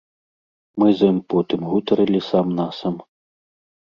Мы 0.83 0.87
з 1.01 1.11
ім 1.13 1.19
потым 1.33 1.61
гутарылі 1.73 2.19
сам-насам. 2.31 2.95